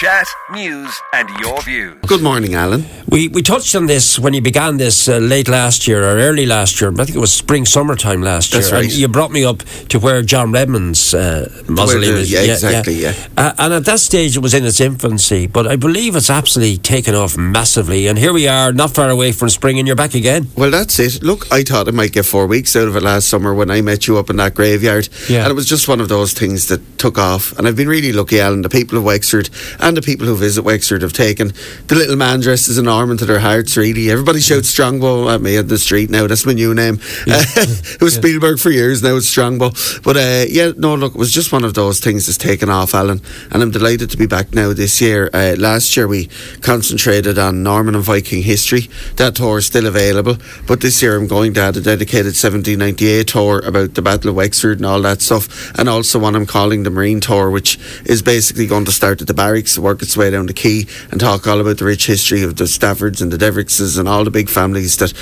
Chat, 0.00 0.28
news, 0.50 0.98
and 1.12 1.28
your 1.40 1.60
views. 1.60 1.98
Good 2.06 2.22
morning, 2.22 2.54
Alan. 2.54 2.86
We 3.10 3.28
we 3.28 3.42
touched 3.42 3.74
on 3.74 3.84
this 3.84 4.18
when 4.18 4.32
you 4.32 4.40
began 4.40 4.78
this 4.78 5.06
uh, 5.08 5.18
late 5.18 5.46
last 5.46 5.86
year 5.86 6.02
or 6.02 6.16
early 6.16 6.46
last 6.46 6.80
year. 6.80 6.90
I 6.90 7.04
think 7.04 7.16
it 7.16 7.20
was 7.20 7.34
spring 7.34 7.66
summertime 7.66 8.22
last 8.22 8.50
That's 8.52 8.68
year. 8.70 8.76
right. 8.80 8.84
And 8.84 8.94
you 8.94 9.08
brought 9.08 9.30
me 9.30 9.44
up 9.44 9.58
to 9.90 9.98
where 9.98 10.22
John 10.22 10.52
Redmond's 10.52 11.12
uh, 11.12 11.50
mausoleum 11.68 12.14
the- 12.14 12.20
is. 12.22 12.32
yeah, 12.32 12.40
exactly, 12.40 12.94
yeah. 12.94 13.12
Uh, 13.36 13.52
and 13.58 13.74
at 13.74 13.84
that 13.84 13.98
stage, 14.00 14.38
it 14.38 14.40
was 14.40 14.54
in 14.54 14.64
its 14.64 14.80
infancy, 14.80 15.46
but 15.46 15.66
I 15.66 15.76
believe 15.76 16.16
it's 16.16 16.30
absolutely 16.30 16.78
taken 16.78 17.14
off 17.14 17.36
massively. 17.36 18.06
And 18.06 18.18
here 18.18 18.32
we 18.32 18.48
are, 18.48 18.72
not 18.72 18.94
far 18.94 19.10
away 19.10 19.32
from 19.32 19.50
spring, 19.50 19.78
and 19.78 19.86
you're 19.86 19.96
back 19.96 20.14
again. 20.14 20.46
Well, 20.56 20.70
that's 20.70 20.98
it. 20.98 21.22
Look, 21.22 21.52
I 21.52 21.62
thought 21.62 21.88
I 21.88 21.90
might 21.90 22.12
get 22.12 22.24
four 22.24 22.46
weeks 22.46 22.74
out 22.74 22.88
of 22.88 22.96
it 22.96 23.02
last 23.02 23.28
summer 23.28 23.52
when 23.52 23.70
I 23.70 23.82
met 23.82 24.06
you 24.06 24.16
up 24.16 24.30
in 24.30 24.36
that 24.36 24.54
graveyard. 24.54 25.10
Yeah. 25.28 25.42
And 25.42 25.50
it 25.50 25.54
was 25.54 25.66
just 25.66 25.88
one 25.88 26.00
of 26.00 26.08
those 26.08 26.32
things 26.32 26.68
that 26.68 26.80
took 26.98 27.18
off. 27.18 27.52
And 27.58 27.68
I've 27.68 27.76
been 27.76 27.88
really 27.88 28.14
lucky, 28.14 28.40
Alan. 28.40 28.62
The 28.62 28.70
people 28.70 28.96
of 28.96 29.04
Wexford 29.04 29.50
and 29.78 29.89
the 29.94 30.02
people 30.02 30.26
who 30.26 30.36
visit 30.36 30.62
Wexford 30.62 31.02
have 31.02 31.12
taken 31.12 31.52
the 31.86 31.94
little 31.94 32.16
man 32.16 32.40
dressed 32.40 32.68
as 32.68 32.78
an 32.78 32.88
ornament 32.88 33.20
to 33.20 33.26
their 33.26 33.40
hearts, 33.40 33.76
really. 33.76 34.10
Everybody 34.10 34.40
shouts 34.40 34.68
Strongbow 34.68 35.28
at 35.28 35.40
me 35.40 35.56
at 35.56 35.68
the 35.68 35.78
street 35.78 36.10
now. 36.10 36.26
That's 36.26 36.46
my 36.46 36.52
new 36.52 36.74
name. 36.74 36.98
it 37.26 38.02
was 38.02 38.14
Spielberg 38.14 38.58
for 38.58 38.70
years, 38.70 39.02
now 39.02 39.16
it's 39.16 39.28
Strongbow. 39.28 39.70
But 40.02 40.16
uh, 40.16 40.44
yeah, 40.48 40.72
no, 40.76 40.94
look, 40.94 41.14
it 41.14 41.18
was 41.18 41.32
just 41.32 41.52
one 41.52 41.64
of 41.64 41.74
those 41.74 42.00
things 42.00 42.26
that's 42.26 42.38
taken 42.38 42.68
off, 42.68 42.94
Alan. 42.94 43.20
And 43.50 43.62
I'm 43.62 43.70
delighted 43.70 44.10
to 44.10 44.16
be 44.16 44.26
back 44.26 44.52
now 44.52 44.72
this 44.72 45.00
year. 45.00 45.30
Uh, 45.32 45.56
last 45.58 45.96
year 45.96 46.06
we 46.06 46.28
concentrated 46.60 47.38
on 47.38 47.62
Norman 47.62 47.94
and 47.94 48.04
Viking 48.04 48.42
history. 48.42 48.88
That 49.16 49.36
tour 49.36 49.58
is 49.58 49.66
still 49.66 49.86
available. 49.86 50.36
But 50.66 50.80
this 50.80 51.02
year 51.02 51.16
I'm 51.16 51.26
going 51.26 51.54
to 51.54 51.60
add 51.60 51.76
a 51.76 51.80
dedicated 51.80 52.36
1798 52.36 53.26
tour 53.26 53.60
about 53.60 53.94
the 53.94 54.02
Battle 54.02 54.30
of 54.30 54.36
Wexford 54.36 54.78
and 54.78 54.86
all 54.86 55.00
that 55.02 55.22
stuff. 55.22 55.70
And 55.78 55.88
also 55.88 56.18
one 56.18 56.36
I'm 56.36 56.46
calling 56.46 56.82
the 56.82 56.90
Marine 56.90 57.20
Tour, 57.20 57.50
which 57.50 57.78
is 58.04 58.22
basically 58.22 58.66
going 58.66 58.84
to 58.84 58.92
start 58.92 59.20
at 59.20 59.26
the 59.26 59.34
barracks, 59.34 59.78
work 59.80 60.02
its 60.02 60.16
way 60.16 60.30
down 60.30 60.46
the 60.46 60.52
quay, 60.52 60.86
and 61.10 61.20
talk 61.20 61.46
all 61.46 61.60
about 61.60 61.78
the 61.78 61.84
rich 61.84 62.06
history 62.06 62.42
of 62.42 62.56
the 62.56 62.64
Staffords 62.64 63.20
and 63.20 63.32
the 63.32 63.36
Devrickses 63.38 63.98
and 63.98 64.08
all 64.08 64.24
the 64.24 64.30
big 64.30 64.48
families 64.48 64.96
that 64.98 65.12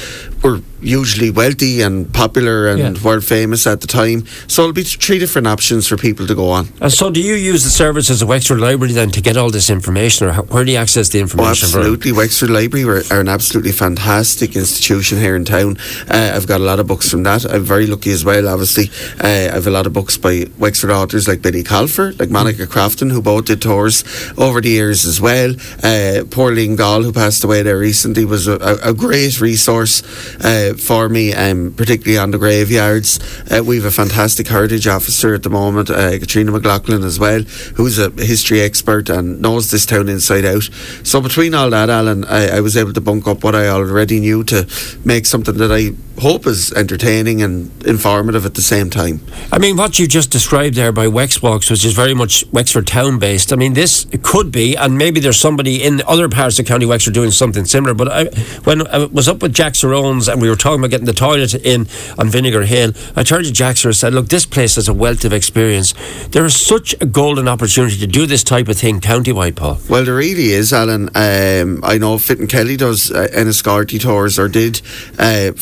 were 0.42 0.60
usually 0.80 1.30
wealthy 1.30 1.82
and 1.82 2.12
popular 2.14 2.68
and 2.68 2.78
Yeah. 2.78 3.02
world 3.02 3.24
famous 3.24 3.66
at 3.66 3.80
the 3.80 3.88
time. 3.88 4.24
So 4.46 4.62
it'll 4.62 4.72
be 4.72 4.84
three 4.84 5.18
different 5.18 5.48
options 5.48 5.88
for 5.88 5.96
people 5.96 6.26
to 6.28 6.34
go 6.36 6.50
on. 6.50 6.68
And 6.80 6.92
so, 6.92 7.10
do 7.10 7.20
you 7.20 7.34
use 7.34 7.64
the 7.64 7.70
services 7.70 8.22
of 8.22 8.28
Wexford 8.28 8.60
Library 8.60 8.92
then 8.92 9.10
to 9.10 9.20
get 9.20 9.36
all 9.36 9.50
this 9.50 9.70
information, 9.70 10.28
or 10.28 10.32
how, 10.32 10.42
where 10.42 10.64
do 10.64 10.70
you 10.70 10.78
access 10.78 11.08
the 11.08 11.18
Oh, 11.18 11.22
information? 11.22 11.68
from? 11.68 11.80
absolutely. 11.80 12.12
Wexford 12.12 12.50
Library 12.50 12.84
are, 12.84 13.02
are 13.12 13.20
an 13.20 13.28
absolutely 13.28 13.72
fantastic 13.72 14.54
institution 14.54 15.18
here 15.18 15.34
in 15.34 15.44
town. 15.44 15.76
Uh, 16.08 16.32
I've 16.34 16.46
got 16.46 16.60
a 16.60 16.64
lot 16.64 16.78
of 16.78 16.86
books 16.86 17.08
from 17.10 17.24
that. 17.24 17.44
I'm 17.44 17.64
very 17.64 17.86
lucky 17.88 18.12
as 18.12 18.24
well, 18.24 18.46
obviously. 18.48 18.90
Uh, 19.20 19.26
I 19.26 19.54
have 19.54 19.66
a 19.66 19.70
lot 19.70 19.86
of 19.86 19.92
books 19.92 20.16
by 20.16 20.46
Wexford 20.58 20.90
authors 20.92 21.26
like 21.26 21.42
Betty 21.42 21.64
Colfer, 21.64 22.18
like 22.20 22.30
Monica 22.30 22.66
Crofton, 22.68 23.10
who 23.10 23.20
both 23.20 23.46
did 23.46 23.60
tours 23.60 24.04
over 24.48 24.60
the 24.60 24.70
years 24.70 25.04
as 25.04 25.20
well. 25.20 25.54
Uh, 25.82 26.24
poor 26.30 26.54
who 26.54 27.12
passed 27.12 27.44
away 27.44 27.62
there 27.62 27.78
recently, 27.78 28.24
was 28.24 28.48
a, 28.48 28.54
a, 28.54 28.90
a 28.90 28.94
great 28.94 29.40
resource 29.40 30.02
uh, 30.44 30.74
for 30.78 31.08
me, 31.08 31.34
um, 31.34 31.74
particularly 31.76 32.18
on 32.18 32.30
the 32.30 32.38
graveyards. 32.38 33.20
Uh, 33.50 33.62
we 33.62 33.76
have 33.76 33.84
a 33.84 33.90
fantastic 33.90 34.48
heritage 34.48 34.86
officer 34.86 35.34
at 35.34 35.42
the 35.42 35.50
moment, 35.50 35.90
uh, 35.90 36.18
Katrina 36.18 36.50
McLaughlin 36.50 37.04
as 37.04 37.18
well, 37.18 37.42
who's 37.76 37.98
a 37.98 38.10
history 38.10 38.60
expert 38.60 39.10
and 39.10 39.40
knows 39.40 39.70
this 39.70 39.84
town 39.84 40.08
inside 40.08 40.44
out. 40.44 40.68
So 41.02 41.20
between 41.20 41.54
all 41.54 41.70
that, 41.70 41.90
Alan, 41.90 42.24
I, 42.24 42.56
I 42.56 42.60
was 42.60 42.76
able 42.76 42.92
to 42.94 43.00
bunk 43.00 43.26
up 43.26 43.44
what 43.44 43.54
I 43.54 43.68
already 43.68 44.20
knew 44.20 44.44
to 44.44 44.66
make 45.04 45.26
something 45.26 45.56
that 45.58 45.72
I 45.72 45.92
hope 46.20 46.46
is 46.46 46.72
entertaining 46.72 47.42
and 47.42 47.70
informative 47.86 48.44
at 48.44 48.54
the 48.54 48.62
same 48.62 48.90
time. 48.90 49.20
I 49.52 49.58
mean, 49.58 49.76
what 49.76 49.98
you 49.98 50.06
just 50.06 50.30
described 50.30 50.74
there 50.74 50.92
by 50.92 51.06
Wexwalks, 51.06 51.70
which 51.70 51.84
is 51.84 51.92
very 51.92 52.14
much 52.14 52.44
Wexford 52.52 52.86
town 52.86 53.18
based. 53.18 53.52
I 53.52 53.56
mean, 53.56 53.74
this 53.74 54.06
could 54.22 54.50
be, 54.52 54.76
and 54.76 54.98
maybe 54.98 55.20
there's 55.20 55.38
somebody 55.38 55.82
in 55.82 56.02
other 56.06 56.28
parts 56.28 56.58
of 56.58 56.66
County 56.66 56.86
Wexford 56.86 57.14
doing 57.14 57.30
something 57.30 57.64
similar. 57.64 57.94
But 57.94 58.08
I, 58.08 58.24
when 58.64 58.86
I 58.86 59.04
was 59.06 59.28
up 59.28 59.42
with 59.42 59.54
Jack 59.54 59.74
Sarones 59.74 60.30
and 60.30 60.42
we 60.42 60.48
were 60.48 60.56
talking 60.56 60.80
about 60.80 60.90
getting 60.90 61.06
the 61.06 61.12
toilet 61.12 61.54
in 61.54 61.86
on 62.18 62.28
Vinegar 62.28 62.64
Hill, 62.64 62.92
I 63.16 63.22
turned 63.22 63.46
to 63.46 63.52
Jack 63.52 63.68
and 63.84 63.94
said, 63.94 64.14
"Look, 64.14 64.28
this 64.28 64.46
place 64.46 64.76
has 64.76 64.88
a 64.88 64.94
wealth 64.94 65.24
of 65.24 65.32
experience. 65.32 65.94
There 66.30 66.44
is 66.44 66.58
such 66.58 66.94
a 67.00 67.06
golden 67.06 67.46
opportunity 67.46 67.98
to 67.98 68.06
do 68.06 68.26
this 68.26 68.42
type 68.42 68.68
of 68.68 68.78
thing 68.78 69.00
county-wide, 69.00 69.56
Paul." 69.56 69.78
Well, 69.88 70.04
there 70.04 70.16
really 70.16 70.52
is, 70.52 70.72
Alan. 70.72 71.10
Um, 71.14 71.80
I 71.84 71.98
know 71.98 72.18
Fit 72.18 72.38
and 72.38 72.48
Kelly 72.48 72.76
does 72.76 73.10
uh, 73.10 73.28
Enniscorthy 73.32 74.00
tours 74.00 74.38
or 74.38 74.48
did 74.48 74.80
uh, 75.18 75.52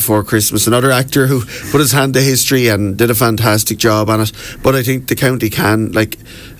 before 0.49 0.57
Christmas. 0.57 0.67
Another 0.67 0.91
actor 0.91 1.27
who 1.27 1.41
put 1.71 1.79
his 1.81 1.91
hand 1.91 2.13
to 2.13 2.21
history 2.21 2.67
and 2.69 2.97
did 2.97 3.09
a 3.09 3.15
fantastic 3.15 3.77
job 3.77 4.09
on 4.09 4.21
it. 4.21 4.31
But 4.63 4.75
I 4.75 4.83
think 4.83 5.07
the 5.07 5.15
county 5.15 5.49
can 5.49 5.91
like. 5.91 6.17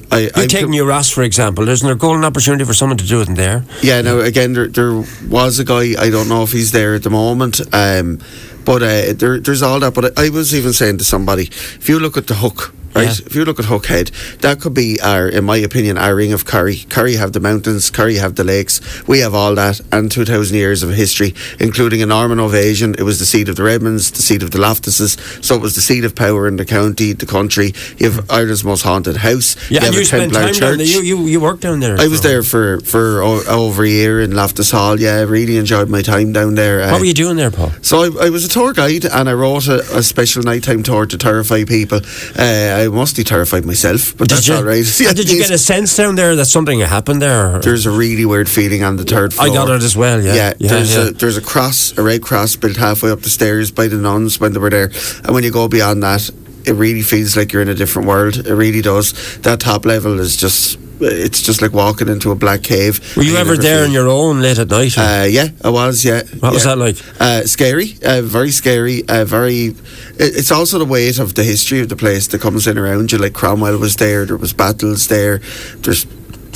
I, 0.09 0.19
You 0.19 0.29
I'm 0.35 0.47
take 0.47 0.61
com- 0.61 0.71
New 0.71 0.85
Ross, 0.87 1.09
for 1.09 1.23
example. 1.23 1.67
Isn't 1.67 1.85
there 1.85 1.95
a 1.95 1.97
golden 1.97 2.23
opportunity 2.23 2.63
for 2.65 2.73
someone 2.73 2.97
to 2.97 3.05
do 3.05 3.19
it 3.21 3.27
in 3.27 3.35
there? 3.35 3.63
Yeah, 3.81 4.01
now 4.01 4.19
again, 4.19 4.53
there, 4.53 4.67
there 4.69 5.03
was 5.29 5.59
a 5.59 5.63
guy. 5.65 5.95
I 6.01 6.09
don't 6.09 6.27
know 6.29 6.43
if 6.43 6.51
he's 6.53 6.71
there 6.71 6.95
at 6.95 7.03
the 7.03 7.09
moment, 7.09 7.59
um, 7.73 8.19
but 8.63 8.81
uh, 8.83 9.13
there, 9.13 9.39
there's 9.39 9.61
all 9.61 9.79
that. 9.81 9.93
But 9.93 10.17
I, 10.17 10.27
I 10.27 10.29
was 10.29 10.53
even 10.55 10.71
saying 10.73 10.99
to 10.99 11.03
somebody, 11.03 11.43
if 11.79 11.89
you 11.89 11.99
look 11.99 12.17
at 12.17 12.27
the 12.27 12.35
hook. 12.35 12.73
Right, 12.97 13.05
Yeah. 13.19 13.25
if 13.25 13.35
you 13.35 13.45
look 13.45 13.59
at 13.59 13.65
Hookhead, 13.65 14.11
that 14.41 14.59
could 14.61 14.73
be 14.73 14.99
our, 15.01 15.27
in 15.27 15.45
my 15.45 15.57
opinion, 15.57 15.97
our 15.97 16.15
ring 16.15 16.33
of 16.33 16.45
Kerry. 16.45 16.77
Kerry 16.89 17.15
have 17.15 17.31
the 17.33 17.39
mountains, 17.39 17.89
Kerry 17.89 18.15
have 18.15 18.35
the 18.35 18.43
lakes. 18.43 18.81
We 19.07 19.19
have 19.19 19.33
all 19.33 19.55
that, 19.55 19.81
and 19.91 20.11
two 20.11 20.25
thousand 20.25 20.57
years 20.57 20.83
of 20.83 20.89
history, 20.93 21.33
including 21.59 22.01
a 22.01 22.05
Norman 22.05 22.39
Ovation. 22.39 22.95
It 22.97 23.03
was 23.03 23.19
the 23.19 23.25
seat 23.25 23.49
of 23.49 23.55
the 23.55 23.63
Redmonds, 23.63 24.11
the 24.11 24.21
seat 24.21 24.43
of 24.43 24.51
the 24.51 24.57
Loftuses, 24.59 25.17
so 25.43 25.55
it 25.55 25.61
was 25.61 25.75
the 25.75 25.81
seat 25.81 26.03
of 26.05 26.15
power 26.15 26.47
in 26.47 26.55
the 26.57 26.65
county, 26.65 27.13
the 27.13 27.25
country. 27.25 27.73
You 27.97 28.09
have 28.11 28.29
Ireland's 28.29 28.63
most 28.63 28.81
haunted 28.83 29.17
house. 29.17 29.55
Yeah, 29.69 29.69
you 29.69 29.77
and 29.77 29.85
have 29.85 29.93
you 29.95 30.05
spent 30.05 30.33
time 30.33 30.53
down 30.53 30.77
there. 30.77 30.85
You, 30.87 31.01
you, 31.01 31.17
you 31.27 31.39
worked 31.39 31.61
down 31.61 31.79
there. 31.79 31.97
I 31.99 32.07
was 32.07 32.21
there 32.21 32.43
for 32.43 32.79
for 32.81 33.21
o- 33.21 33.43
over 33.47 33.83
a 33.83 33.89
year 33.89 34.21
in 34.21 34.31
Loftus 34.35 34.71
Hall. 34.71 34.99
Yeah, 34.99 35.17
I 35.17 35.21
really 35.21 35.57
enjoyed 35.57 35.89
my 35.89 36.01
time 36.01 36.33
down 36.33 36.55
there. 36.55 36.81
Uh, 36.81 36.91
What 36.91 36.99
were 37.01 37.05
you 37.05 37.13
doing 37.13 37.35
there, 37.37 37.51
Paul? 37.51 37.71
so 37.81 38.03
I, 38.19 38.27
I 38.27 38.29
was 38.29 38.43
a 38.45 38.49
tour 38.49 38.73
guide 38.73 39.05
and 39.05 39.29
I 39.29 39.33
wrote 39.33 39.67
a, 39.67 39.79
a 39.97 40.03
special 40.03 40.43
nighttime 40.43 40.83
tour 40.83 41.05
to 41.05 41.17
terrify 41.17 41.63
people. 41.63 41.99
Uh, 42.37 42.43
I 42.83 42.86
mostly 42.91 43.23
terrified 43.23 43.65
myself, 43.65 44.17
but 44.17 44.29
that's 44.29 44.47
you, 44.47 44.55
all 44.55 44.63
right. 44.63 44.85
Yeah, 44.99 45.13
did 45.13 45.29
you 45.29 45.37
get 45.37 45.51
a 45.51 45.57
sense 45.57 45.95
down 45.95 46.15
there 46.15 46.35
that 46.35 46.45
something 46.45 46.79
happened 46.79 47.21
there? 47.21 47.59
There's 47.59 47.85
a 47.85 47.91
really 47.91 48.25
weird 48.25 48.49
feeling 48.49 48.83
on 48.83 48.95
the 48.97 49.03
third 49.03 49.33
floor. 49.33 49.47
I 49.49 49.53
got 49.53 49.69
it 49.69 49.83
as 49.83 49.95
well. 49.95 50.21
Yeah, 50.21 50.33
Yeah, 50.33 50.53
yeah, 50.57 50.69
there's 50.69 50.95
yeah. 50.95 51.07
a 51.07 51.11
there's 51.11 51.37
a 51.37 51.41
cross, 51.41 51.97
a 51.97 52.03
red 52.03 52.21
cross 52.21 52.55
built 52.55 52.77
halfway 52.77 53.11
up 53.11 53.21
the 53.21 53.29
stairs 53.29 53.71
by 53.71 53.87
the 53.87 53.97
nuns 53.97 54.39
when 54.39 54.53
they 54.53 54.59
were 54.59 54.69
there, 54.69 54.91
and 55.23 55.33
when 55.33 55.43
you 55.43 55.51
go 55.51 55.67
beyond 55.67 56.03
that, 56.03 56.29
it 56.65 56.73
really 56.73 57.01
feels 57.01 57.37
like 57.37 57.53
you're 57.53 57.61
in 57.61 57.69
a 57.69 57.75
different 57.75 58.07
world. 58.07 58.35
It 58.37 58.53
really 58.53 58.81
does. 58.81 59.37
That 59.39 59.59
top 59.59 59.85
level 59.85 60.19
is 60.19 60.35
just. 60.37 60.79
It's 60.99 61.41
just 61.41 61.61
like 61.61 61.73
walking 61.73 62.07
into 62.07 62.31
a 62.31 62.35
black 62.35 62.63
cave. 62.63 62.99
Were 63.15 63.23
you 63.23 63.37
ever 63.37 63.55
there 63.55 63.83
on 63.83 63.91
your 63.91 64.07
own 64.07 64.41
late 64.41 64.57
at 64.59 64.69
night? 64.69 64.97
Uh, 64.97 65.25
yeah, 65.29 65.49
I 65.63 65.69
was. 65.69 66.03
Yeah. 66.03 66.23
what 66.39 66.53
was 66.53 66.63
that 66.63 66.77
like? 66.77 66.97
Uh, 67.19 67.43
scary, 67.43 67.97
uh, 68.03 68.21
very 68.21 68.51
scary, 68.51 69.07
uh, 69.07 69.25
very. 69.25 69.75
It's 70.19 70.51
also 70.51 70.79
the 70.79 70.85
weight 70.85 71.19
of 71.19 71.35
the 71.35 71.43
history 71.43 71.79
of 71.81 71.89
the 71.89 71.95
place 71.95 72.27
that 72.27 72.41
comes 72.41 72.67
in 72.67 72.77
around 72.77 73.11
you. 73.11 73.17
Like 73.17 73.33
Cromwell 73.33 73.77
was 73.77 73.95
there, 73.97 74.25
there 74.25 74.37
was 74.37 74.53
battles 74.53 75.07
there. 75.07 75.39
There's 75.77 76.05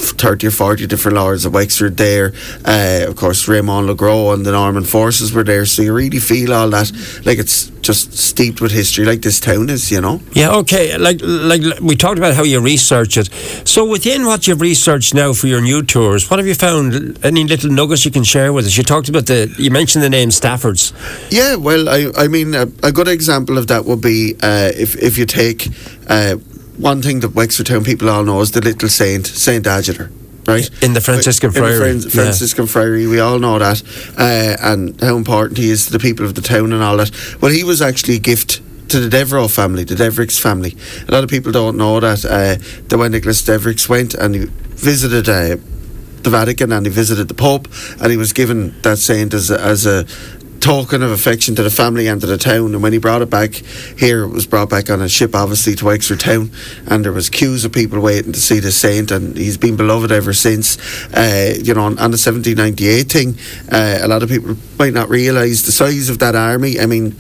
thirty 0.02 0.48
or 0.48 0.52
forty 0.52 0.88
different 0.88 1.18
lords 1.18 1.46
of 1.46 1.54
Wexford 1.54 1.98
there. 1.98 2.34
Uh, 2.66 3.06
of 3.08 3.16
course, 3.16 3.48
Raymond 3.48 3.88
Le 3.88 3.96
Gros 3.96 4.34
and 4.34 4.46
the 4.46 4.52
Norman 4.52 4.84
forces 4.84 5.34
were 5.34 5.44
there. 5.44 5.66
So 5.66 5.82
you 5.82 5.94
really 5.94 6.20
feel 6.20 6.54
all 6.54 6.70
that. 6.70 6.92
Like 7.26 7.38
it's 7.40 7.70
just 7.82 8.14
steeped 8.14 8.62
with 8.62 8.72
history, 8.72 9.06
like 9.06 9.22
this 9.22 9.40
town 9.40 9.70
is. 9.70 9.92
You 9.92 10.02
know. 10.02 10.22
Yeah, 10.34 10.56
okay. 10.58 10.98
Like, 10.98 11.20
like 11.22 11.62
we 11.82 11.96
talked 11.96 12.18
about 12.18 12.36
how 12.36 12.44
you 12.44 12.60
research 12.60 13.18
it. 13.18 13.30
So 13.66 13.86
within 13.90 14.26
what 14.26 14.48
you've 14.48 14.62
researched 14.62 15.14
now 15.14 15.34
for 15.34 15.48
your 15.48 15.62
new 15.62 15.82
tours, 15.84 16.30
what 16.30 16.40
have 16.40 16.48
you 16.48 16.56
found? 16.56 17.20
Any 17.24 17.44
little 17.44 17.72
nuggets 17.72 18.06
you 18.06 18.12
can 18.12 18.24
share 18.24 18.54
with 18.54 18.66
us? 18.66 18.78
You 18.78 18.84
talked 18.84 19.10
about 19.10 19.26
the. 19.26 19.54
You 19.58 19.72
mentioned 19.72 20.04
the 20.04 20.10
name 20.10 20.30
Staffords. 20.30 20.94
Yeah, 21.32 21.56
well, 21.56 21.90
I, 21.90 22.12
I 22.18 22.28
mean, 22.28 22.54
a, 22.56 22.64
a 22.84 22.92
good 22.92 23.08
example 23.08 23.58
of 23.58 23.68
that 23.68 23.86
would 23.86 24.02
be 24.02 24.36
uh, 24.42 24.72
if 24.76 24.96
if 24.96 25.18
you 25.18 25.26
take 25.26 25.68
uh, 26.08 26.36
one 26.82 27.02
thing 27.02 27.20
that 27.22 27.30
Wexford 27.30 27.68
Town 27.68 27.84
people 27.84 28.10
all 28.10 28.24
know 28.24 28.42
is 28.42 28.52
the 28.52 28.62
little 28.62 28.90
saint, 28.90 29.28
Saint 29.28 29.66
Adjutor. 29.66 30.12
Right 30.48 30.68
In 30.82 30.94
the 30.94 31.02
Franciscan 31.02 31.50
In 31.50 31.54
the 31.54 31.60
Friary, 31.60 32.00
Fran- 32.00 32.26
yeah. 32.26 32.66
Friary, 32.66 33.06
we 33.06 33.20
all 33.20 33.38
know 33.38 33.60
that, 33.60 33.84
uh, 34.18 34.58
and 34.60 35.00
how 35.00 35.16
important 35.16 35.60
he 35.60 35.70
is 35.70 35.86
to 35.86 35.92
the 35.92 36.00
people 36.00 36.26
of 36.26 36.34
the 36.34 36.42
town 36.42 36.74
and 36.74 36.82
all 36.82 36.98
that. 36.98 37.12
Well, 37.40 37.52
he 37.52 37.64
was 37.64 37.80
actually 37.80 38.16
a 38.16 38.20
gift 38.20 38.60
to 38.90 39.00
the 39.00 39.08
Devereux 39.08 39.48
family, 39.50 39.84
the 39.84 39.96
Devericks 39.96 40.40
family. 40.40 40.76
A 41.08 41.12
lot 41.12 41.24
of 41.24 41.30
people 41.30 41.52
don't 41.52 41.78
know 41.78 42.00
that. 42.00 42.26
Uh, 42.26 42.56
the 42.88 42.98
when 42.98 43.12
Nicholas 43.12 43.44
Devericks 43.44 43.88
went 43.88 44.16
and 44.16 44.34
he 44.34 44.46
visited 44.46 45.30
uh, 45.30 45.58
the 46.24 46.30
Vatican 46.30 46.72
and 46.72 46.86
he 46.86 46.92
visited 46.92 47.28
the 47.28 47.34
Pope 47.36 47.68
and 48.02 48.12
he 48.12 48.18
was 48.18 48.34
given 48.34 48.80
that 48.82 48.98
saint 48.98 49.34
as 49.34 49.52
a, 49.52 49.62
as 49.62 49.86
a 49.86 50.06
token 50.62 51.02
of 51.02 51.12
affection 51.12 51.56
to 51.56 51.64
the 51.64 51.70
family 51.70 52.08
and 52.08 52.22
to 52.22 52.28
the 52.28 52.38
town 52.38 52.74
and 52.74 52.84
when 52.84 52.94
he 52.94 53.00
brought 53.00 53.22
it 53.22 53.30
back 53.30 53.54
here 53.98 54.24
it 54.24 54.30
was 54.30 54.46
brought 54.46 54.70
back 54.70 54.90
on 54.90 55.02
a 55.02 55.10
ship 55.10 55.36
obviously 55.36 55.76
to 55.76 55.86
Wexford 55.86 56.20
town 56.20 56.52
and 56.88 57.04
there 57.04 57.12
was 57.12 57.30
queues 57.30 57.66
of 57.66 57.72
people 57.72 58.00
waiting 58.00 58.32
to 58.32 58.40
see 58.40 58.60
the 58.60 58.72
saint 58.72 59.10
and 59.10 59.36
he's 59.36 59.58
been 59.58 59.76
beloved 59.76 60.12
ever 60.12 60.34
since. 60.34 60.78
Uh, 61.14 61.56
you 61.62 61.74
know 61.74 61.82
on, 61.82 61.98
on 61.98 62.12
the 62.12 62.22
1798 62.22 63.12
thing 63.12 63.38
uh, 63.72 64.00
a 64.02 64.08
lot 64.08 64.22
of 64.22 64.30
people 64.30 64.56
might 64.78 64.94
not 64.94 65.10
realise 65.10 65.64
the 65.64 65.72
size 65.72 66.10
of 66.10 66.20
that 66.20 66.36
army. 66.36 66.80
I 66.80 66.86
mean 66.86 67.16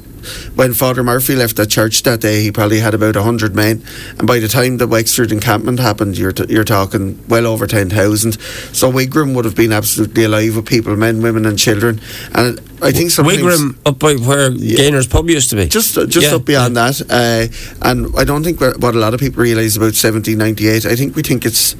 when 0.55 0.73
Father 0.73 1.03
Murphy 1.03 1.35
left 1.35 1.55
that 1.57 1.69
church 1.69 2.03
that 2.03 2.21
day, 2.21 2.41
he 2.43 2.51
probably 2.51 2.79
had 2.79 2.93
about 2.93 3.15
hundred 3.15 3.55
men, 3.55 3.83
and 4.17 4.27
by 4.27 4.39
the 4.39 4.47
time 4.47 4.77
the 4.77 4.87
Wexford 4.87 5.31
encampment 5.31 5.79
happened, 5.79 6.17
you're 6.17 6.31
t- 6.31 6.45
you're 6.49 6.63
talking 6.63 7.23
well 7.27 7.45
over 7.45 7.67
ten 7.67 7.89
thousand. 7.89 8.39
So 8.73 8.91
Wygram 8.91 9.35
would 9.35 9.45
have 9.45 9.55
been 9.55 9.71
absolutely 9.71 10.23
alive 10.23 10.55
with 10.55 10.65
people, 10.65 10.95
men, 10.95 11.21
women, 11.21 11.45
and 11.45 11.57
children. 11.57 12.01
And 12.33 12.59
I 12.81 12.91
think 12.91 13.11
sometimes 13.11 13.41
Wygram 13.41 13.77
up 13.85 13.99
by 13.99 14.15
where 14.15 14.49
Gainer's 14.51 15.07
pub 15.07 15.29
used 15.29 15.49
to 15.51 15.55
be. 15.55 15.67
just 15.67 15.97
uh, 15.97 16.05
just 16.05 16.27
Yeah, 16.27 16.35
up 16.35 16.45
beyond 16.45 16.75
that, 16.77 17.01
uh, 17.09 17.87
and 17.87 18.07
I 18.17 18.23
don't 18.23 18.43
think 18.43 18.59
what 18.59 18.79
what 18.79 18.95
a 18.95 18.99
lot 18.99 19.13
of 19.13 19.19
people 19.19 19.43
realise 19.43 19.75
about 19.75 19.93
1798. 19.93 20.85
I 20.85 20.95
think 20.95 21.15
we 21.15 21.21
think 21.21 21.45
it's 21.45 21.75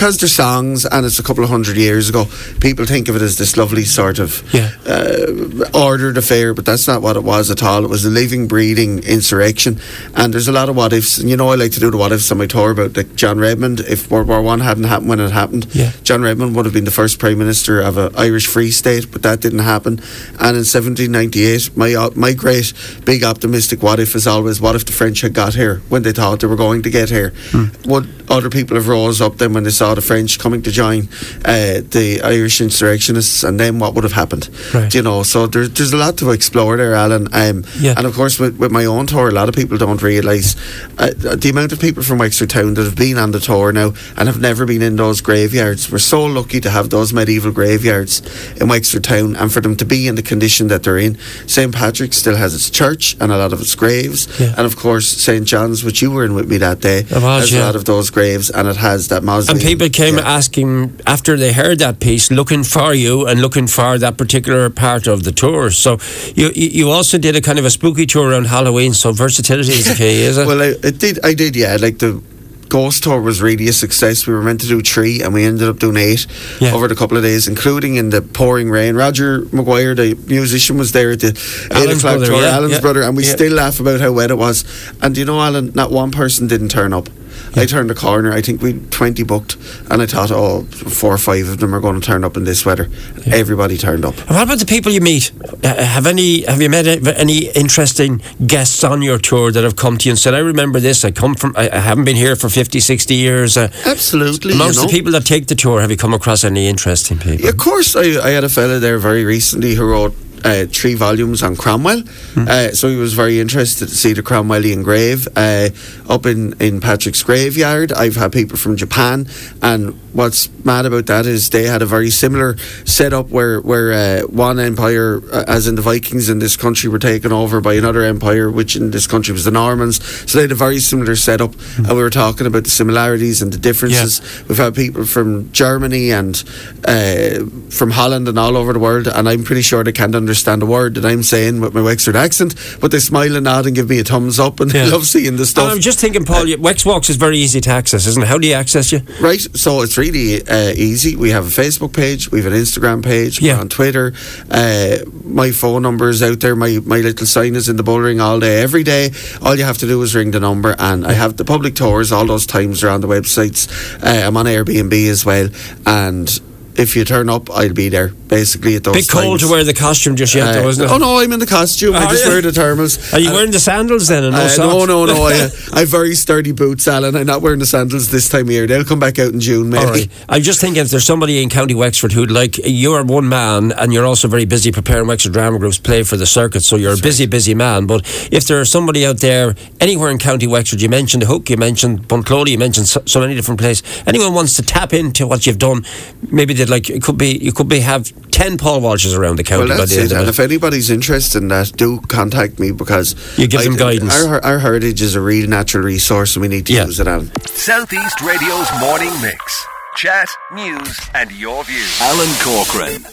because 0.00 0.16
they're 0.16 0.30
songs 0.30 0.86
and 0.86 1.04
it's 1.04 1.18
a 1.18 1.22
couple 1.22 1.44
of 1.44 1.50
hundred 1.50 1.76
years 1.76 2.08
ago. 2.08 2.24
People 2.58 2.86
think 2.86 3.10
of 3.10 3.16
it 3.16 3.20
as 3.20 3.36
this 3.36 3.58
lovely 3.58 3.84
sort 3.84 4.18
of 4.18 4.42
Yeah. 4.50 4.70
uh, 4.86 5.68
ordered 5.74 6.16
affair, 6.16 6.54
but 6.54 6.64
that's 6.64 6.88
not 6.88 7.02
what 7.02 7.16
it 7.16 7.22
was 7.22 7.50
at 7.50 7.62
all. 7.62 7.84
It 7.84 7.90
was 7.90 8.06
a 8.06 8.08
living, 8.08 8.48
breathing 8.48 9.00
insurrection, 9.00 9.78
and 10.14 10.32
there's 10.32 10.48
a 10.48 10.52
lot 10.52 10.70
of 10.70 10.76
what 10.76 10.94
ifs. 10.94 11.18
And 11.18 11.28
you 11.28 11.36
know, 11.36 11.50
I 11.50 11.56
like 11.56 11.72
to 11.72 11.80
do 11.80 11.90
the 11.90 11.98
what 11.98 12.12
ifs 12.12 12.32
on 12.32 12.38
my 12.38 12.46
tour 12.46 12.70
about 12.70 12.96
like 12.96 13.14
John 13.14 13.38
Redmond. 13.38 13.80
If 13.80 14.10
World 14.10 14.26
War 14.28 14.40
One 14.40 14.60
hadn't 14.60 14.84
happened 14.84 15.10
when 15.10 15.20
it 15.20 15.32
happened, 15.32 15.66
Yeah. 15.74 15.92
John 16.02 16.22
Redmond 16.22 16.56
would 16.56 16.64
have 16.64 16.72
been 16.72 16.86
the 16.86 16.90
first 17.02 17.18
prime 17.18 17.36
minister 17.36 17.78
of 17.82 17.98
an 17.98 18.14
Irish 18.16 18.46
Free 18.46 18.70
State, 18.70 19.10
but 19.12 19.20
that 19.20 19.40
didn't 19.40 19.58
happen. 19.74 20.00
And 20.38 20.56
in 20.56 20.64
1798, 20.64 21.76
my 21.76 22.08
my 22.14 22.32
great 22.32 22.72
big 23.04 23.22
optimistic 23.22 23.82
what 23.82 24.00
if 24.00 24.14
is 24.16 24.26
always 24.26 24.62
what 24.62 24.74
if 24.76 24.86
the 24.86 24.92
French 24.92 25.20
had 25.20 25.34
got 25.34 25.54
here 25.56 25.82
when 25.90 26.04
they 26.04 26.12
thought 26.12 26.40
they 26.40 26.46
were 26.46 26.56
going 26.56 26.80
to 26.84 26.90
get 26.90 27.10
here? 27.10 27.34
Hmm. 27.52 27.66
Would 27.84 28.19
other 28.30 28.48
people 28.48 28.76
have 28.76 28.88
rose 28.88 29.20
up 29.20 29.36
then 29.38 29.52
when 29.52 29.64
they 29.64 29.70
saw 29.70 29.94
the 29.94 30.00
French 30.00 30.38
coming 30.38 30.62
to 30.62 30.70
join 30.70 31.08
uh, 31.44 31.82
the 31.90 32.20
Irish 32.24 32.60
insurrectionists, 32.60 33.42
and 33.44 33.58
then 33.58 33.78
what 33.78 33.94
would 33.94 34.04
have 34.04 34.12
happened? 34.12 34.48
Right. 34.72 34.94
You 34.94 35.02
know, 35.02 35.22
so 35.24 35.46
there's 35.46 35.70
there's 35.70 35.92
a 35.92 35.96
lot 35.96 36.16
to 36.18 36.30
explore 36.30 36.76
there, 36.76 36.94
Alan. 36.94 37.28
Um, 37.34 37.64
Yeah. 37.80 37.94
And 37.96 38.06
of 38.06 38.14
course, 38.14 38.38
with, 38.38 38.56
with 38.58 38.70
my 38.70 38.84
own 38.84 39.06
tour, 39.06 39.28
a 39.28 39.32
lot 39.32 39.48
of 39.48 39.54
people 39.54 39.76
don't 39.78 40.02
realise 40.02 40.54
uh, 40.98 41.10
the 41.16 41.50
amount 41.50 41.72
of 41.72 41.80
people 41.80 42.02
from 42.02 42.18
Wexford 42.18 42.50
Town 42.50 42.74
that 42.74 42.84
have 42.84 42.96
been 42.96 43.18
on 43.18 43.32
the 43.32 43.40
tour 43.40 43.72
now 43.72 43.92
and 44.16 44.28
have 44.28 44.40
never 44.40 44.64
been 44.66 44.82
in 44.82 44.96
those 44.96 45.20
graveyards. 45.20 45.90
We're 45.90 45.98
so 45.98 46.24
lucky 46.24 46.60
to 46.60 46.70
have 46.70 46.90
those 46.90 47.12
medieval 47.12 47.50
graveyards 47.52 48.22
in 48.60 48.68
Wexford 48.68 49.04
Town 49.04 49.36
and 49.36 49.52
for 49.52 49.60
them 49.60 49.76
to 49.76 49.84
be 49.84 50.06
in 50.08 50.14
the 50.14 50.22
condition 50.22 50.68
that 50.68 50.82
they're 50.84 50.98
in. 50.98 51.18
St 51.46 51.74
Patrick's 51.74 52.16
still 52.18 52.36
has 52.36 52.54
its 52.54 52.70
church 52.70 53.16
and 53.20 53.32
a 53.32 53.36
lot 53.38 53.52
of 53.52 53.60
its 53.60 53.74
graves, 53.74 54.28
Yeah. 54.40 54.54
and 54.56 54.66
of 54.66 54.76
course 54.76 55.08
St 55.08 55.46
John's, 55.46 55.82
which 55.84 56.02
you 56.02 56.10
were 56.10 56.24
in 56.24 56.34
with 56.34 56.48
me 56.48 56.58
that 56.58 56.80
day, 56.80 57.02
was, 57.10 57.22
has 57.22 57.52
yeah. 57.52 57.62
a 57.62 57.66
lot 57.66 57.76
of 57.76 57.84
those 57.84 58.10
graves, 58.10 58.19
and 58.56 58.68
it 58.68 58.76
has 58.76 59.08
that 59.08 59.22
mausoleum. 59.22 59.58
And 59.58 59.66
people 59.70 59.88
came 59.88 60.16
Yeah. 60.16 60.36
asking 60.38 61.00
after 61.06 61.36
they 61.36 61.52
heard 61.52 61.78
that 61.78 61.98
piece, 62.00 62.30
looking 62.30 62.64
for 62.64 62.94
you 62.94 63.26
and 63.26 63.40
looking 63.40 63.66
for 63.68 63.98
that 63.98 64.16
particular 64.16 64.70
part 64.70 65.06
of 65.06 65.22
the 65.24 65.32
tour. 65.32 65.70
So 65.70 65.98
you 66.34 66.50
you 66.54 66.90
also 66.90 67.18
did 67.18 67.34
a 67.36 67.40
kind 67.40 67.58
of 67.58 67.64
a 67.64 67.70
spooky 67.70 68.06
tour 68.06 68.28
around 68.30 68.46
Halloween. 68.46 68.94
So 68.94 69.12
versatility 69.12 69.72
is 69.72 69.86
the 69.86 69.94
key, 69.94 70.22
is 70.30 70.36
it? 70.38 70.46
Well, 70.50 70.62
I, 70.62 70.74
it 70.88 70.98
did. 70.98 71.18
I 71.24 71.34
did. 71.34 71.56
Yeah, 71.56 71.76
like 71.80 71.98
the 71.98 72.20
ghost 72.68 73.02
tour 73.02 73.20
was 73.20 73.42
really 73.42 73.66
a 73.68 73.72
success. 73.72 74.26
We 74.28 74.32
were 74.32 74.42
meant 74.42 74.60
to 74.60 74.68
do 74.68 74.80
three, 74.80 75.22
and 75.22 75.34
we 75.34 75.42
ended 75.44 75.68
up 75.68 75.78
doing 75.80 75.96
eight 75.96 76.26
Yeah. 76.60 76.72
over 76.74 76.86
the 76.88 76.94
couple 76.94 77.16
of 77.16 77.22
days, 77.24 77.48
including 77.48 77.96
in 77.96 78.10
the 78.10 78.22
pouring 78.22 78.70
rain. 78.70 78.94
Roger 78.94 79.40
McGuire, 79.50 79.96
the 79.96 80.14
musician, 80.28 80.78
was 80.78 80.92
there 80.92 81.10
at 81.10 81.18
the 81.20 81.28
eight 81.30 81.72
Alan's 81.72 81.98
o'clock 81.98 82.18
brother, 82.18 82.26
tour. 82.26 82.42
yeah, 82.42 82.56
Alan's 82.56 82.72
yeah, 82.74 82.80
brother, 82.80 83.02
and 83.02 83.16
we 83.16 83.24
still 83.24 83.52
laugh 83.54 83.80
about 83.80 84.00
how 84.00 84.12
wet 84.12 84.30
it 84.30 84.38
was. 84.38 84.64
And 85.02 85.16
you 85.18 85.24
know, 85.24 85.40
Alan, 85.40 85.72
not 85.74 85.90
one 85.90 86.10
person 86.12 86.46
didn't 86.46 86.68
turn 86.70 86.92
up. 86.92 87.08
I 87.56 87.66
turned 87.66 87.90
the 87.90 87.94
corner. 87.94 88.32
I 88.32 88.40
think 88.42 88.62
we 88.62 88.74
twenty 88.90 89.22
booked, 89.22 89.56
and 89.90 90.00
I 90.02 90.06
thought, 90.06 90.30
oh, 90.30 90.62
four 90.62 91.12
or 91.14 91.18
five 91.18 91.48
of 91.48 91.58
them 91.58 91.74
are 91.74 91.80
going 91.80 92.00
to 92.00 92.06
turn 92.06 92.24
up 92.24 92.36
in 92.36 92.44
this 92.44 92.64
weather. 92.64 92.88
Everybody 93.26 93.76
turned 93.76 94.04
up. 94.04 94.16
And 94.18 94.30
what 94.30 94.42
about 94.44 94.58
the 94.58 94.66
people 94.66 94.92
you 94.92 95.00
meet? 95.00 95.32
Uh, 95.64 95.74
have 95.84 96.06
any 96.06 96.42
have 96.42 96.60
you 96.60 96.68
met 96.70 96.86
any 96.86 97.50
interesting 97.50 98.22
guests 98.46 98.84
on 98.84 99.02
your 99.02 99.18
tour 99.18 99.50
that 99.52 99.64
have 99.64 99.76
come 99.76 99.98
to 99.98 100.08
you 100.08 100.12
and 100.12 100.18
said, 100.18 100.34
"I 100.34 100.38
remember 100.38 100.80
this. 100.80 101.04
I 101.04 101.10
come 101.10 101.34
from. 101.34 101.54
I, 101.56 101.68
I 101.70 101.78
haven't 101.78 102.04
been 102.04 102.16
here 102.16 102.36
for 102.36 102.48
50, 102.48 102.80
60 102.80 103.14
years." 103.14 103.56
Uh, 103.56 103.68
Absolutely, 103.86 104.50
you 104.54 104.60
amongst 104.60 104.78
know. 104.80 104.86
the 104.86 104.92
people 104.92 105.12
that 105.12 105.26
take 105.26 105.46
the 105.46 105.54
tour, 105.54 105.80
have 105.80 105.90
you 105.90 105.96
come 105.96 106.14
across 106.14 106.44
any 106.44 106.68
interesting 106.68 107.18
people? 107.18 107.48
Of 107.48 107.56
course, 107.56 107.96
I, 107.96 108.20
I 108.24 108.30
had 108.30 108.44
a 108.44 108.48
fellow 108.48 108.78
there 108.78 108.98
very 108.98 109.24
recently 109.24 109.74
who 109.74 109.84
wrote 109.84 110.14
uh, 110.44 110.66
three 110.66 110.94
volumes 110.94 111.42
on 111.42 111.56
Cromwell. 111.56 112.02
Uh, 112.36 112.70
so 112.72 112.88
he 112.88 112.96
was 112.96 113.14
very 113.14 113.40
interested 113.40 113.88
to 113.88 113.94
see 113.94 114.12
the 114.12 114.22
Cromwellian 114.22 114.82
grave 114.82 115.28
uh, 115.36 115.68
up 116.08 116.26
in, 116.26 116.54
in 116.60 116.80
Patrick's 116.80 117.22
graveyard. 117.22 117.92
I've 117.92 118.16
had 118.16 118.32
people 118.32 118.56
from 118.56 118.76
Japan, 118.76 119.28
and 119.62 119.98
what's 120.12 120.48
mad 120.64 120.86
about 120.86 121.06
that 121.06 121.26
is 121.26 121.50
they 121.50 121.64
had 121.64 121.82
a 121.82 121.86
very 121.86 122.10
similar 122.10 122.56
setup 122.84 123.28
where 123.28 123.60
where 123.60 123.92
uh, 123.92 124.26
one 124.26 124.58
empire, 124.58 125.20
uh, 125.32 125.44
as 125.46 125.66
in 125.66 125.74
the 125.74 125.82
Vikings 125.82 126.28
in 126.28 126.38
this 126.38 126.56
country, 126.56 126.88
were 126.88 126.98
taken 126.98 127.32
over 127.32 127.60
by 127.60 127.74
another 127.74 128.02
empire, 128.02 128.50
which 128.50 128.76
in 128.76 128.90
this 128.90 129.06
country 129.06 129.32
was 129.32 129.44
the 129.44 129.50
Normans. 129.50 130.02
So 130.30 130.38
they 130.38 130.42
had 130.42 130.52
a 130.52 130.54
very 130.54 130.78
similar 130.80 131.16
setup, 131.16 131.54
and 131.76 131.88
we 131.88 132.02
were 132.02 132.10
talking 132.10 132.46
about 132.46 132.64
the 132.64 132.70
similarities 132.70 133.42
and 133.42 133.52
the 133.52 133.58
differences. 133.58 134.20
We've 134.48 134.58
had 134.58 134.74
people 134.74 135.04
from 135.04 135.52
Germany 135.52 136.10
and 136.10 136.42
uh, 136.86 137.44
from 137.70 137.90
Holland 137.90 138.28
and 138.28 138.38
all 138.38 138.56
over 138.56 138.72
the 138.72 138.78
world, 138.78 139.06
and 139.06 139.28
I'm 139.28 139.44
pretty 139.44 139.62
sure 139.62 139.84
they 139.84 139.92
can't 139.92 140.14
understand 140.14 140.29
a 140.62 140.66
word 140.66 140.94
that 140.94 141.04
I'm 141.04 141.22
saying 141.22 141.60
with 141.60 141.74
my 141.74 141.82
Wexford 141.82 142.16
accent, 142.16 142.54
but 142.80 142.90
they 142.90 142.98
smile 142.98 143.36
and 143.36 143.44
nod 143.44 143.66
and 143.66 143.74
give 143.74 143.88
me 143.88 143.98
a 144.00 144.04
thumbs 144.04 144.38
up, 144.38 144.60
and 144.60 144.72
Yeah. 144.74 144.84
they 144.86 144.90
love 144.90 145.06
seeing 145.06 145.36
the 145.36 145.42
And 145.42 145.46
stuff. 145.46 145.72
I'm 145.72 145.80
just 145.80 145.98
thinking, 146.00 146.24
Paul, 146.24 146.48
you- 146.48 146.58
Wex 146.58 146.84
Walks 146.84 147.10
is 147.10 147.16
very 147.16 147.38
easy 147.38 147.60
to 147.62 147.70
access, 147.70 148.06
isn't 148.06 148.22
it? 148.22 148.26
How 148.26 148.38
do 148.38 148.46
you 148.48 148.54
access 148.54 148.92
you? 148.92 149.00
Right, 149.20 149.40
so 149.40 149.82
it's 149.82 149.96
really 149.98 150.46
uh, 150.46 150.72
easy. 150.76 151.16
We 151.16 151.30
have 151.30 151.46
a 151.46 151.50
Facebook 151.62 151.92
page, 151.94 152.30
we 152.30 152.42
have 152.42 152.52
an 152.52 152.58
Instagram 152.58 153.02
page, 153.02 153.40
Yeah. 153.40 153.54
we're 153.54 153.60
on 153.60 153.68
Twitter. 153.68 154.12
Uh, 154.50 154.98
my 155.24 155.50
phone 155.50 155.82
number 155.82 156.08
is 156.08 156.22
out 156.22 156.40
there. 156.40 156.56
My 156.56 156.78
my 156.84 156.98
little 156.98 157.26
sign 157.26 157.54
is 157.56 157.68
in 157.68 157.76
the 157.76 157.82
bullring 157.82 158.20
all 158.20 158.40
day, 158.40 158.62
every 158.62 158.82
day. 158.82 159.10
All 159.42 159.56
you 159.56 159.64
have 159.64 159.78
to 159.78 159.86
do 159.86 160.00
is 160.02 160.14
ring 160.14 160.30
the 160.32 160.40
number, 160.40 160.74
and 160.78 161.06
I 161.06 161.12
have 161.12 161.36
the 161.36 161.44
public 161.44 161.74
tours. 161.74 162.10
All 162.12 162.26
those 162.26 162.46
times 162.46 162.82
are 162.82 162.88
on 162.90 163.00
the 163.00 163.08
websites. 163.08 163.68
Uh, 164.02 164.26
I'm 164.26 164.36
on 164.36 164.46
Airbnb 164.46 165.08
as 165.08 165.24
well, 165.24 165.48
and 165.86 166.40
if 166.76 166.96
you 166.96 167.04
turn 167.04 167.28
up, 167.28 167.50
I'll 167.50 167.72
be 167.72 167.88
there. 167.88 168.08
Basically, 168.28 168.76
at 168.76 168.84
those 168.84 168.94
Bit 168.94 169.08
cold 169.08 169.40
times. 169.40 169.42
to 169.42 169.48
wear 169.48 169.64
the 169.64 169.74
costume 169.74 170.14
just 170.14 170.34
yet, 170.36 170.48
Uh, 170.48 170.52
though, 170.62 170.68
isn't 170.68 170.84
it? 170.84 170.90
Oh 170.90 170.98
no, 170.98 171.18
I'm 171.18 171.32
in 171.32 171.40
the 171.40 171.46
costume. 171.46 171.96
I 171.96 172.04
Are 172.04 172.10
just 172.10 172.24
you? 172.24 172.30
wear 172.30 172.40
the 172.42 172.50
thermals. 172.52 173.12
Are 173.12 173.18
you 173.18 173.26
And- 173.26 173.34
wearing 173.34 173.50
the 173.50 173.58
sandals 173.58 174.06
then 174.06 174.22
and 174.22 174.36
no 174.36 174.42
uh, 174.44 174.56
no, 174.56 174.84
no, 174.84 175.04
no. 175.04 175.24
I, 175.26 175.50
I 175.72 175.80
have 175.80 175.88
very 175.88 176.14
sturdy 176.14 176.52
boots, 176.52 176.86
Alan. 176.86 177.16
I'm 177.16 177.26
not 177.26 177.42
wearing 177.42 177.58
the 177.58 177.66
sandals 177.66 178.10
this 178.10 178.28
time 178.28 178.42
of 178.42 178.50
year. 178.52 178.68
They'll 178.68 178.84
come 178.84 179.00
back 179.00 179.18
out 179.18 179.32
in 179.32 179.40
June, 179.40 179.68
maybe. 179.70 179.84
Right. 179.84 180.08
I'm 180.28 180.42
just 180.42 180.60
thinking 180.60 180.80
if 180.80 180.90
there's 180.90 181.04
somebody 181.04 181.42
in 181.42 181.48
County 181.50 181.74
Wexford 181.74 182.12
who'd 182.12 182.30
like, 182.30 182.56
you're 182.64 183.02
one 183.04 183.28
man 183.28 183.72
and 183.72 183.92
you're 183.92 184.06
also 184.06 184.28
very 184.28 184.44
busy 184.44 184.70
preparing 184.70 185.08
Wexford 185.08 185.32
drama 185.32 185.58
groups 185.58 185.78
play 185.78 186.04
for 186.04 186.16
the 186.16 186.26
circuit, 186.26 186.62
so 186.62 186.76
you're 186.76 186.94
a 186.94 186.98
busy, 186.98 187.26
busy 187.26 187.54
man. 187.54 187.86
But 187.86 188.02
if 188.30 188.46
there's 188.46 188.70
somebody 188.70 189.04
out 189.04 189.18
there 189.18 189.56
anywhere 189.80 190.10
in 190.10 190.18
County 190.18 190.46
Wexford, 190.46 190.80
you 190.80 190.88
mentioned 190.88 191.22
the 191.24 191.26
Hook, 191.26 191.50
you 191.50 191.56
mentioned 191.56 192.06
Bunclody, 192.06 192.50
you 192.52 192.58
mentioned 192.58 192.86
so, 192.86 193.02
so 193.06 193.18
many 193.20 193.34
different 193.34 193.58
places. 193.60 193.82
Anyone 194.06 194.34
wants 194.34 194.54
to 194.54 194.62
tap 194.62 194.92
into 194.92 195.26
what 195.26 195.46
you've 195.48 195.58
done, 195.58 195.84
maybe 196.30 196.54
they'd 196.60 196.70
like, 196.70 196.88
it 196.90 197.02
could 197.02 197.18
be, 197.18 197.36
you 197.38 197.52
could 197.52 197.68
be 197.68 197.80
have 197.80 198.12
10 198.30 198.56
Paul 198.58 198.80
Walshes 198.80 199.16
around 199.18 199.36
the 199.36 199.44
county 199.44 199.60
Well, 199.68 199.68
by 199.70 199.76
that's 199.78 199.94
the 199.94 200.00
end 200.02 200.10
it. 200.10 200.14
of 200.14 200.18
And 200.20 200.26
it. 200.28 200.30
if 200.30 200.40
anybody's 200.40 200.90
interested 200.90 201.42
in 201.42 201.48
that, 201.48 201.72
do 201.76 202.00
contact 202.02 202.58
me 202.60 202.70
because 202.72 203.14
You 203.38 203.46
give 203.48 203.60
I 203.60 203.64
them 203.64 203.76
guidance. 203.76 204.22
Our, 204.24 204.42
our 204.44 204.58
heritage 204.60 205.02
is 205.02 205.14
a 205.14 205.20
real 205.20 205.48
natural 205.48 205.84
resource, 205.84 206.36
and 206.36 206.42
we 206.42 206.48
need 206.48 206.66
to 206.66 206.72
Yeah. 206.72 206.86
use 206.86 207.00
it. 207.00 207.06
Alan. 207.08 207.30
Southeast 207.46 208.20
Radio's 208.20 208.68
morning 208.80 209.12
mix. 209.20 209.66
Chat, 209.96 210.28
news, 210.54 211.00
and 211.14 211.32
your 211.32 211.64
views. 211.64 212.00
Alan 212.00 212.28
Corcoran. 212.44 213.04